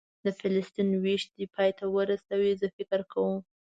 [0.25, 3.35] د فلسطین وېش دې پای ته ورسوي، زه فکر کوم.